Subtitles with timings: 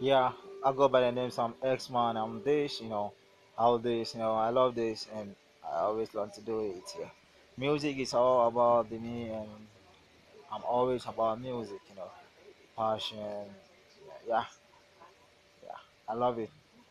[0.00, 0.32] Yeah,
[0.64, 2.16] I go by the name some X Man.
[2.16, 3.12] I'm this, you know,
[3.56, 5.34] all this, you know, I love this, and
[5.64, 6.82] I always want to do it.
[6.98, 7.10] Yeah,
[7.56, 9.48] music is all about the me, and
[10.52, 12.10] I'm always about music, you know,
[12.76, 13.18] passion.
[14.28, 14.44] Yeah,
[15.64, 15.76] yeah,
[16.08, 16.50] I love it.